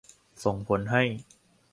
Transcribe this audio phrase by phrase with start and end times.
[0.43, 1.03] ส่งผลให้